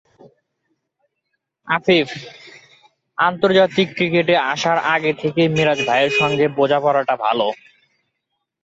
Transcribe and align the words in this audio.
আফিফ: 1.67 2.07
আন্তর্জাতিক 3.17 3.87
ক্রিকেটে 3.97 4.35
আসার 4.51 4.77
আগে 4.93 5.11
থেকেই 5.21 5.49
মিরাজ 5.55 5.79
ভাইয়ের 5.87 6.13
সঙ্গে 6.19 6.45
বোঝাপড়াটা 6.57 7.15
ভালো। 7.25 7.47